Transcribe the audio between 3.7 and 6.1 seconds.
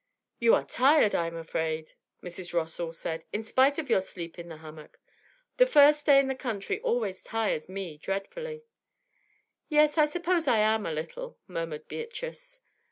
of your sleep in the hammock. The first